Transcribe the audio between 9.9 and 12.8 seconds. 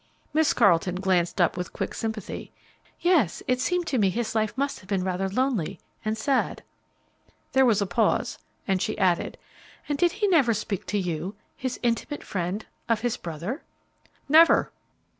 did he never speak to you, his intimate friend,